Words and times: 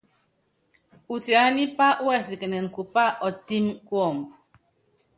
Utiánipá 1.13 1.87
wɛsikɛnɛn 2.05 2.65
bupá 2.73 3.03
ɔtɛ́m 3.27 3.65
kuɔmb. 3.87 4.27